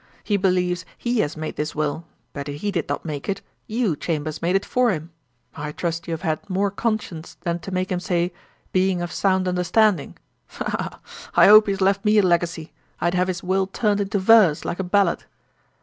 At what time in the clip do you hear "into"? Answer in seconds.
14.01-14.17